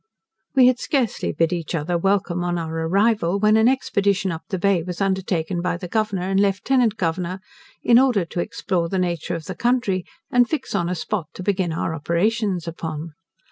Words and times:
We 0.55 0.65
had 0.65 0.79
scarcely 0.79 1.31
bid 1.31 1.53
each 1.53 1.75
other 1.75 1.95
welcome 1.95 2.43
on 2.43 2.57
our 2.57 2.73
arrival, 2.87 3.37
when 3.37 3.55
an 3.55 3.67
expedition 3.67 4.31
up 4.31 4.41
the 4.49 4.57
Bay 4.57 4.81
was 4.81 4.99
undertaken 4.99 5.61
by 5.61 5.77
the 5.77 5.87
Governor 5.87 6.23
and 6.23 6.39
Lieutenant 6.39 6.97
Governor, 6.97 7.39
in 7.83 7.99
order 7.99 8.25
to 8.25 8.39
explore 8.39 8.89
the 8.89 8.97
nature 8.97 9.35
of 9.35 9.45
the 9.45 9.53
country, 9.53 10.03
and 10.31 10.49
fix 10.49 10.73
on 10.73 10.89
a 10.89 10.95
spot 10.95 11.27
to 11.35 11.43
begin 11.43 11.71
our 11.71 11.93
operations 11.93 12.67
upon. 12.67 13.11